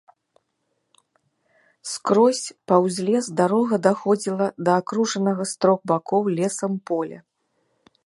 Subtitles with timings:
[1.91, 2.41] Скрозь
[2.73, 7.19] паўз лес дарога даходзіла да акружанага з трох бакоў лесам поля.